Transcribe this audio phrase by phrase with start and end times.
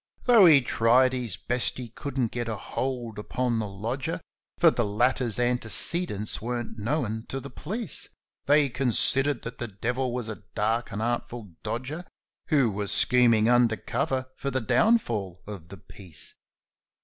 [0.23, 4.19] Tho' he tried his best, he couldn't get a hold upon the lodger,
[4.57, 8.09] For the latter's antecedents weren't known to the police
[8.47, 12.03] They considered that the' devil' was a dark and artful dodger
[12.47, 16.33] Who was scheming under cover for the downfall of the peace.